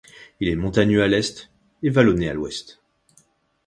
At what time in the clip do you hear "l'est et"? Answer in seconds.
1.07-1.91